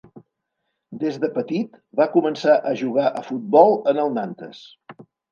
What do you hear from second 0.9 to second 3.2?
Des de petit va començar a jugar